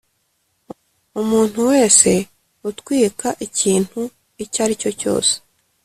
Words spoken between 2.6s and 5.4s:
utwika ikintu icyo ari cyose